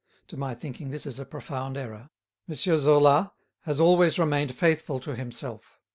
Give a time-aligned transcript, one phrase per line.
[0.29, 2.09] To my thinking this is a profound error.
[2.49, 2.55] M.
[2.55, 3.33] Zola
[3.65, 5.79] has always remained faithful to himself.